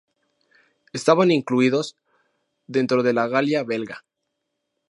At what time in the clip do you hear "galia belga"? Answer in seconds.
3.27-4.03